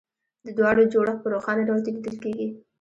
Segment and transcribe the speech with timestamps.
[0.45, 2.47] د دواړو جوړښت په روښانه ډول لیدل کېږي